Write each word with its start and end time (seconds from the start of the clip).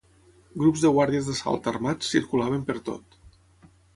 Grups 0.61 0.85
de 0.85 0.89
guàrdies 0.95 1.27
d'assalt 1.33 1.69
armats 1.73 2.09
circulaven 2.15 2.65
pertot 2.71 3.17